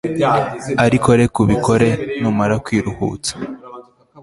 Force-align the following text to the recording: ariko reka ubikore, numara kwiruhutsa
ariko 0.85 1.07
reka 1.19 1.37
ubikore, 1.45 1.89
numara 2.19 2.53
kwiruhutsa 2.65 3.33